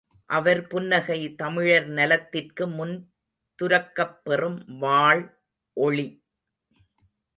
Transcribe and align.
அவர் 0.29 0.67
புன்னகை 0.67 1.35
தமிழர் 1.35 1.87
நலத்திற்கு 1.89 2.67
முன் 2.67 2.95
துரக்கப்பெறும் 3.59 4.59
வாள் 4.79 5.23
ஒளி! 5.77 6.07